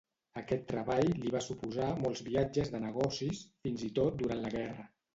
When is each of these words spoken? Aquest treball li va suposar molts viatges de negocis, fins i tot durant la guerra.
Aquest 0.39 0.63
treball 0.71 1.11
li 1.25 1.33
va 1.35 1.43
suposar 1.49 1.91
molts 2.05 2.25
viatges 2.31 2.75
de 2.75 2.83
negocis, 2.89 3.47
fins 3.69 3.89
i 3.93 3.95
tot 4.01 4.23
durant 4.27 4.47
la 4.49 4.57
guerra. 4.61 4.93